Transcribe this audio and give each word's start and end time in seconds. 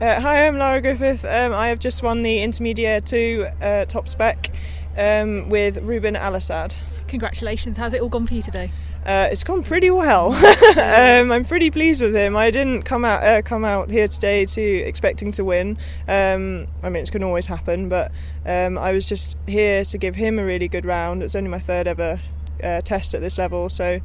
Uh, 0.00 0.18
hi, 0.18 0.46
I'm 0.46 0.56
Lara 0.56 0.80
Griffith. 0.80 1.26
Um, 1.26 1.52
I 1.52 1.68
have 1.68 1.78
just 1.78 2.02
won 2.02 2.22
the 2.22 2.40
Intermediate 2.40 3.04
2 3.04 3.48
uh, 3.60 3.84
top 3.84 4.08
spec 4.08 4.50
um, 4.96 5.50
with 5.50 5.76
Ruben 5.82 6.16
Al 6.16 6.34
Assad. 6.36 6.74
Congratulations. 7.06 7.76
How's 7.76 7.92
it 7.92 8.00
all 8.00 8.08
gone 8.08 8.26
for 8.26 8.32
you 8.32 8.40
today? 8.40 8.70
Uh, 9.04 9.28
it's 9.30 9.44
gone 9.44 9.62
pretty 9.62 9.90
well. 9.90 10.32
um, 10.78 11.30
I'm 11.30 11.44
pretty 11.44 11.70
pleased 11.70 12.00
with 12.00 12.16
him. 12.16 12.34
I 12.34 12.50
didn't 12.50 12.84
come 12.84 13.04
out 13.04 13.22
uh, 13.22 13.42
come 13.42 13.62
out 13.62 13.90
here 13.90 14.08
today 14.08 14.46
to 14.46 14.62
expecting 14.62 15.32
to 15.32 15.44
win. 15.44 15.76
Um, 16.08 16.68
I 16.82 16.88
mean, 16.88 17.02
it's 17.02 17.10
going 17.10 17.20
to 17.20 17.26
always 17.26 17.48
happen, 17.48 17.90
but 17.90 18.10
um, 18.46 18.78
I 18.78 18.92
was 18.92 19.06
just 19.06 19.36
here 19.46 19.84
to 19.84 19.98
give 19.98 20.14
him 20.14 20.38
a 20.38 20.44
really 20.46 20.68
good 20.68 20.86
round. 20.86 21.22
It's 21.22 21.34
only 21.34 21.50
my 21.50 21.58
third 21.58 21.86
ever 21.86 22.20
uh, 22.64 22.80
test 22.80 23.12
at 23.12 23.20
this 23.20 23.36
level, 23.36 23.68
so 23.68 24.00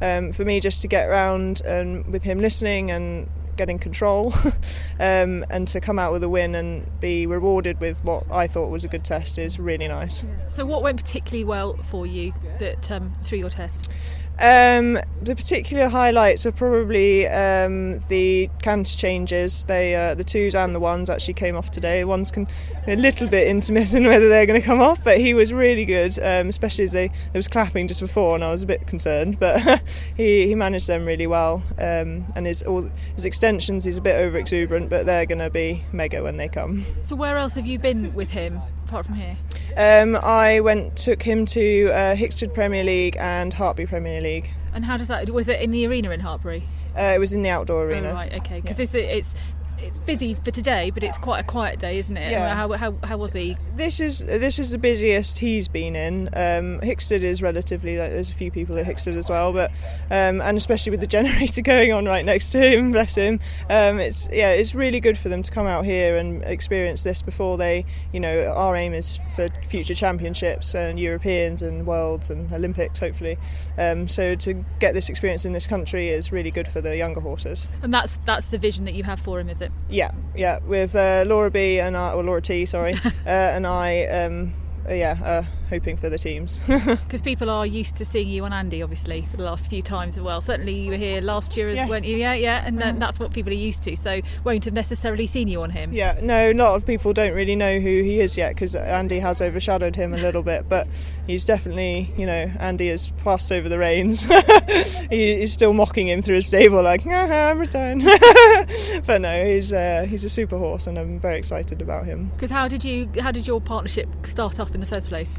um, 0.00 0.32
for 0.32 0.44
me, 0.44 0.58
just 0.58 0.82
to 0.82 0.88
get 0.88 1.08
around 1.08 1.60
and 1.60 2.04
with 2.08 2.24
him 2.24 2.38
listening 2.38 2.90
and 2.90 3.28
getting 3.56 3.78
control 3.78 4.32
um, 5.00 5.44
and 5.50 5.66
to 5.68 5.80
come 5.80 5.98
out 5.98 6.12
with 6.12 6.22
a 6.22 6.28
win 6.28 6.54
and 6.54 7.00
be 7.00 7.26
rewarded 7.26 7.80
with 7.80 8.04
what 8.04 8.24
I 8.30 8.46
thought 8.46 8.70
was 8.70 8.84
a 8.84 8.88
good 8.88 9.04
test 9.04 9.38
is 9.38 9.58
really 9.58 9.88
nice. 9.88 10.24
So, 10.48 10.64
what 10.64 10.82
went 10.82 10.96
particularly 10.98 11.44
well 11.44 11.76
for 11.76 12.06
you 12.06 12.34
that 12.58 12.90
um, 12.90 13.12
through 13.22 13.38
your 13.38 13.50
test? 13.50 13.90
Um, 14.38 14.98
the 15.22 15.34
particular 15.34 15.88
highlights 15.88 16.44
are 16.44 16.52
probably 16.52 17.26
um, 17.26 18.00
the 18.08 18.50
canter 18.60 18.94
changes. 18.96 19.64
They, 19.64 19.94
uh, 19.94 20.14
the 20.14 20.24
twos 20.24 20.54
and 20.54 20.74
the 20.74 20.80
ones 20.80 21.08
actually 21.08 21.34
came 21.34 21.56
off 21.56 21.70
today. 21.70 22.00
The 22.00 22.06
ones 22.06 22.30
can 22.30 22.46
a 22.86 22.96
little 22.96 23.28
bit 23.28 23.48
intermittent 23.48 24.06
whether 24.06 24.28
they're 24.28 24.44
going 24.44 24.60
to 24.60 24.66
come 24.66 24.80
off, 24.80 25.02
but 25.02 25.18
he 25.18 25.32
was 25.32 25.54
really 25.54 25.86
good. 25.86 26.18
Um, 26.18 26.48
especially 26.48 26.84
as 26.84 26.92
they 26.92 27.08
there 27.08 27.38
was 27.38 27.48
clapping 27.48 27.88
just 27.88 28.00
before, 28.00 28.34
and 28.34 28.44
I 28.44 28.50
was 28.50 28.62
a 28.62 28.66
bit 28.66 28.86
concerned, 28.86 29.40
but 29.40 29.80
he, 30.16 30.48
he 30.48 30.54
managed 30.54 30.86
them 30.86 31.06
really 31.06 31.26
well. 31.26 31.62
Um, 31.78 32.26
and 32.36 32.46
his 32.46 32.62
all 32.62 32.90
his 33.14 33.24
extensions, 33.46 33.84
he's 33.84 33.96
a 33.96 34.00
bit 34.00 34.16
over 34.16 34.36
exuberant, 34.38 34.90
but 34.90 35.06
they're 35.06 35.24
going 35.24 35.38
to 35.38 35.50
be 35.50 35.84
mega 35.92 36.20
when 36.20 36.36
they 36.36 36.48
come. 36.48 36.84
So, 37.04 37.14
where 37.14 37.38
else 37.38 37.54
have 37.54 37.64
you 37.64 37.78
been 37.78 38.12
with 38.12 38.30
him 38.30 38.60
apart 38.84 39.06
from 39.06 39.14
here? 39.14 39.36
Um, 39.76 40.16
I 40.16 40.58
went 40.58 40.96
took 40.96 41.22
him 41.22 41.46
to 41.46 41.90
uh, 41.90 42.16
Hickstead 42.16 42.52
Premier 42.52 42.82
League 42.82 43.16
and 43.20 43.54
Hartpury 43.54 43.86
Premier 43.86 44.20
League. 44.20 44.50
And 44.74 44.84
how 44.84 44.96
does 44.96 45.06
that? 45.06 45.30
Was 45.30 45.46
it 45.46 45.60
in 45.60 45.70
the 45.70 45.86
arena 45.86 46.10
in 46.10 46.22
Hartpury? 46.22 46.62
Uh, 46.96 47.12
it 47.14 47.20
was 47.20 47.32
in 47.32 47.42
the 47.42 47.50
outdoor 47.50 47.84
arena. 47.84 48.10
Oh, 48.10 48.14
right, 48.14 48.32
okay. 48.34 48.60
Because 48.60 48.78
yeah. 48.78 49.00
it's, 49.00 49.34
it's 49.34 49.40
it's 49.78 49.98
busy 50.00 50.34
for 50.34 50.50
today, 50.50 50.90
but 50.90 51.02
it's 51.02 51.18
quite 51.18 51.40
a 51.40 51.44
quiet 51.44 51.78
day, 51.78 51.98
isn't 51.98 52.16
it? 52.16 52.30
Yeah. 52.30 52.54
How, 52.54 52.72
how, 52.72 52.94
how 53.04 53.16
was 53.16 53.32
he? 53.32 53.56
This 53.74 54.00
is 54.00 54.20
this 54.20 54.58
is 54.58 54.70
the 54.70 54.78
busiest 54.78 55.38
he's 55.38 55.68
been 55.68 55.94
in. 55.94 56.28
Um, 56.28 56.80
Hickstead 56.80 57.22
is 57.22 57.42
relatively 57.42 57.98
like 57.98 58.10
there's 58.10 58.30
a 58.30 58.34
few 58.34 58.50
people 58.50 58.78
at 58.78 58.86
Hickstead 58.86 59.16
as 59.16 59.28
well, 59.28 59.52
but 59.52 59.70
um, 60.10 60.40
and 60.40 60.56
especially 60.56 60.90
with 60.90 61.00
the 61.00 61.06
generator 61.16 61.62
going 61.62 61.92
on 61.92 62.06
right 62.06 62.24
next 62.24 62.50
to 62.50 62.58
him, 62.58 62.92
bless 62.92 63.14
him. 63.14 63.40
Um, 63.68 63.98
it's 63.98 64.28
yeah, 64.32 64.50
it's 64.50 64.74
really 64.74 65.00
good 65.00 65.18
for 65.18 65.28
them 65.28 65.42
to 65.42 65.50
come 65.50 65.66
out 65.66 65.84
here 65.84 66.16
and 66.16 66.42
experience 66.44 67.02
this 67.02 67.22
before 67.22 67.58
they, 67.58 67.84
you 68.12 68.20
know, 68.20 68.52
our 68.52 68.76
aim 68.76 68.94
is 68.94 69.18
for 69.34 69.48
future 69.68 69.94
championships 69.94 70.74
and 70.74 70.98
Europeans 70.98 71.62
and 71.62 71.86
worlds 71.86 72.30
and 72.30 72.52
Olympics 72.52 72.98
hopefully. 72.98 73.38
Um, 73.78 74.08
so 74.08 74.34
to 74.34 74.64
get 74.78 74.94
this 74.94 75.08
experience 75.08 75.44
in 75.44 75.52
this 75.52 75.66
country 75.66 76.08
is 76.08 76.32
really 76.32 76.50
good 76.50 76.68
for 76.68 76.80
the 76.80 76.96
younger 76.96 77.20
horses. 77.20 77.68
And 77.82 77.92
that's 77.92 78.18
that's 78.24 78.46
the 78.46 78.58
vision 78.58 78.84
that 78.84 78.94
you 78.94 79.04
have 79.04 79.20
for 79.20 79.40
him, 79.40 79.48
is 79.48 79.60
it? 79.60 79.65
It? 79.66 79.72
Yeah, 79.90 80.12
yeah. 80.34 80.58
With 80.66 80.94
uh, 80.94 81.24
Laura 81.26 81.50
B 81.50 81.78
and 81.80 81.96
I, 81.96 82.12
or 82.12 82.22
Laura 82.22 82.42
T, 82.42 82.64
sorry, 82.66 82.94
uh, 83.04 83.10
and 83.26 83.66
I, 83.66 84.04
um, 84.06 84.52
yeah, 84.88 85.18
uh, 85.24 85.44
hoping 85.68 85.96
for 85.96 86.08
the 86.08 86.18
teams. 86.18 86.60
Because 87.06 87.20
people 87.20 87.50
are 87.50 87.66
used 87.66 87.96
to 87.96 88.04
seeing 88.04 88.28
you 88.28 88.44
on 88.44 88.52
Andy, 88.52 88.82
obviously, 88.82 89.26
for 89.30 89.36
the 89.36 89.44
last 89.44 89.70
few 89.70 89.82
times 89.82 90.16
as 90.16 90.22
well. 90.22 90.40
Certainly, 90.40 90.74
you 90.74 90.90
were 90.90 90.96
here 90.96 91.20
last 91.20 91.56
year, 91.56 91.70
yeah. 91.70 91.88
weren't 91.88 92.04
you? 92.04 92.16
Yeah, 92.16 92.34
yeah, 92.34 92.62
and 92.64 92.78
then 92.78 92.98
that's 92.98 93.18
what 93.18 93.32
people 93.32 93.52
are 93.52 93.56
used 93.56 93.82
to. 93.82 93.96
So, 93.96 94.20
won't 94.44 94.64
have 94.64 94.74
necessarily 94.74 95.26
seen 95.26 95.48
you 95.48 95.62
on 95.62 95.70
him. 95.70 95.92
Yeah, 95.92 96.18
no, 96.22 96.50
a 96.50 96.54
lot 96.54 96.74
of 96.74 96.86
people 96.86 97.12
don't 97.12 97.32
really 97.32 97.56
know 97.56 97.78
who 97.78 98.02
he 98.02 98.20
is 98.20 98.36
yet 98.36 98.54
because 98.54 98.74
Andy 98.74 99.20
has 99.20 99.40
overshadowed 99.40 99.96
him 99.96 100.14
a 100.14 100.18
little 100.18 100.42
bit. 100.42 100.68
But 100.68 100.88
he's 101.26 101.44
definitely, 101.44 102.10
you 102.16 102.26
know, 102.26 102.52
Andy 102.58 102.88
has 102.88 103.10
passed 103.22 103.52
over 103.52 103.68
the 103.68 103.78
reins. 103.78 104.22
he, 105.10 105.36
he's 105.36 105.52
still 105.52 105.72
mocking 105.72 106.08
him 106.08 106.22
through 106.22 106.36
his 106.36 106.46
stable, 106.46 106.82
like, 106.82 107.02
ah, 107.06 107.50
I'm 107.50 107.58
returned. 107.58 108.02
but 109.06 109.20
no, 109.20 109.44
he's 109.44 109.72
uh, 109.72 110.06
he's 110.08 110.24
a 110.24 110.28
super 110.28 110.58
horse, 110.58 110.86
and 110.86 110.98
I'm 110.98 111.18
very 111.18 111.38
excited 111.38 111.80
about 111.82 112.06
him. 112.06 112.30
Because 112.34 112.50
how 112.50 112.68
did 112.68 112.84
you 112.84 113.08
how 113.20 113.30
did 113.30 113.46
your 113.46 113.60
partnership 113.60 114.08
start 114.24 114.60
off 114.60 114.74
in 114.74 114.80
the 114.80 114.86
first 114.86 115.08
place? 115.08 115.34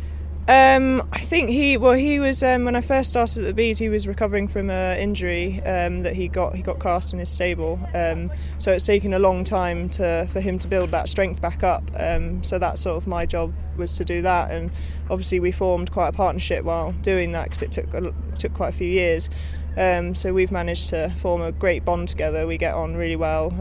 Um, 0.50 1.06
I 1.12 1.20
think 1.20 1.50
he 1.50 1.76
well 1.76 1.92
he 1.92 2.22
was 2.22 2.42
um, 2.42 2.64
when 2.64 2.74
I 2.74 2.80
first 2.80 3.10
started 3.10 3.40
at 3.40 3.48
the 3.48 3.54
Bees 3.54 3.80
he 3.80 3.90
was 3.90 4.08
recovering 4.08 4.48
from 4.48 4.70
an 4.70 4.98
injury 4.98 5.62
um, 5.64 6.04
that 6.04 6.16
he 6.16 6.30
got 6.30 6.56
he 6.56 6.62
got 6.62 6.80
cast 6.80 7.12
in 7.12 7.20
his 7.20 7.30
stable 7.30 7.78
um, 7.94 8.32
so 8.58 8.72
it's 8.72 8.86
taken 8.86 9.14
a 9.14 9.20
long 9.20 9.44
time 9.44 9.90
to 9.90 10.26
for 10.32 10.40
him 10.40 10.58
to 10.60 10.68
build 10.70 10.92
that 10.92 11.10
strength 11.10 11.42
back 11.42 11.64
up 11.64 11.92
um, 11.98 12.46
so 12.46 12.58
that's 12.58 12.80
sort 12.80 12.96
of 12.96 13.08
my 13.08 13.26
job 13.26 13.54
was 13.76 13.98
to 13.98 14.06
do 14.06 14.22
that 14.22 14.50
and 14.50 14.72
obviously 15.10 15.42
we 15.42 15.52
formed 15.52 15.92
quite 15.92 16.08
a 16.08 16.14
partnership 16.14 16.64
while 16.64 16.94
doing 16.94 17.34
that 17.34 17.44
because 17.44 17.62
it 17.62 17.74
took 17.74 17.92
took 18.38 18.54
quite 18.54 18.70
a 18.70 18.78
few 18.78 18.88
years 18.88 19.30
um, 19.76 20.16
so 20.16 20.34
we've 20.34 20.52
managed 20.52 20.88
to 20.90 21.10
form 21.18 21.42
a 21.42 21.52
great 21.52 21.86
bond 21.86 22.08
together. 22.08 22.48
We 22.48 22.58
get 22.58 22.74
on 22.74 22.96
really 22.96 23.16
well. 23.16 23.52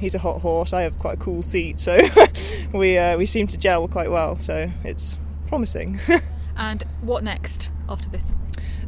He's 0.00 0.14
a 0.14 0.18
hot 0.18 0.40
horse. 0.40 0.72
I 0.72 0.80
have 0.80 0.98
quite 0.98 1.16
a 1.16 1.18
cool 1.18 1.42
seat, 1.42 1.80
so 1.80 1.98
we 2.72 2.96
uh, 2.96 3.18
we 3.18 3.26
seem 3.26 3.46
to 3.48 3.58
gel 3.58 3.86
quite 3.86 4.10
well. 4.10 4.36
So 4.36 4.72
it's 4.84 5.18
promising. 5.48 6.00
And 6.56 6.82
what 7.02 7.22
next 7.22 7.70
after 7.88 8.08
this? 8.08 8.32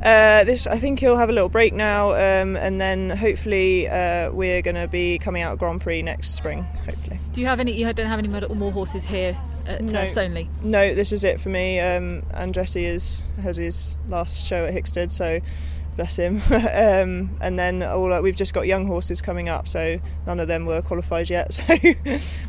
Uh, 0.03 0.45
this 0.45 0.67
I 0.67 0.79
think 0.79 1.01
he'll 1.01 1.17
have 1.17 1.29
a 1.29 1.33
little 1.33 1.49
break 1.49 1.73
now, 1.73 2.13
um, 2.13 2.57
and 2.57 2.81
then 2.81 3.11
hopefully 3.11 3.89
uh, 3.89 4.31
we're 4.31 4.63
going 4.63 4.77
to 4.77 4.89
be 4.89 5.19
coming 5.19 5.43
out 5.43 5.53
of 5.53 5.59
Grand 5.59 5.81
Prix 5.81 6.03
next 6.03 6.31
spring. 6.35 6.63
Hopefully. 6.85 7.19
Do 7.33 7.41
you 7.41 7.47
have 7.47 7.61
any? 7.61 7.73
You 7.73 7.93
don't 7.93 8.07
have 8.07 8.19
any 8.19 8.29
more 8.29 8.73
horses 8.73 9.07
here 9.07 9.37
at 9.67 9.81
uh, 9.81 9.85
no. 9.85 10.05
Stoneleigh? 10.05 10.49
No, 10.63 10.95
this 10.95 11.13
is 11.13 11.25
it 11.25 11.41
for 11.41 11.49
me. 11.49 11.81
Um, 11.81 12.23
Andretti 12.33 12.85
is 12.85 13.23
has 13.43 13.57
his 13.57 13.97
last 14.09 14.45
show 14.47 14.65
at 14.65 14.73
Hickstead, 14.73 15.11
so 15.11 15.41
bless 15.97 16.17
him. 16.17 16.41
um, 16.51 17.37
and 17.41 17.59
then 17.59 17.83
all 17.83 18.13
uh, 18.13 18.21
we've 18.21 18.37
just 18.37 18.55
got 18.55 18.67
young 18.67 18.87
horses 18.87 19.21
coming 19.21 19.49
up, 19.49 19.69
so 19.69 20.01
none 20.27 20.41
of 20.41 20.49
them 20.49 20.65
were 20.65 20.81
qualified 20.81 21.29
yet. 21.29 21.63
So, 21.69 21.77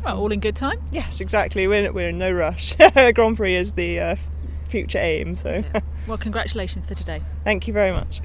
well, 0.04 0.18
all 0.18 0.32
in 0.32 0.40
good 0.40 0.56
time. 0.56 0.80
Yes, 0.90 1.20
exactly. 1.20 1.66
We're 1.66 1.92
we're 1.92 2.08
in 2.08 2.18
no 2.18 2.30
rush. 2.30 2.76
Grand 3.14 3.36
Prix 3.36 3.56
is 3.56 3.72
the 3.72 4.00
uh, 4.00 4.16
future 4.70 4.98
aim. 4.98 5.36
So, 5.36 5.62
yeah. 5.74 5.80
well, 6.06 6.18
congratulations 6.18 6.86
for 6.86 6.94
today. 6.94 7.22
Thank 7.44 7.66
you 7.66 7.74
very 7.74 7.92
much. 7.92 8.20